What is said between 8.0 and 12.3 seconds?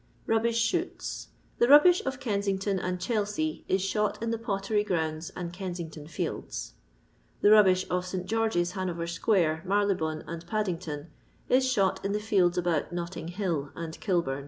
St George's Hanover square, Marylebone, and Paddington, is shot in the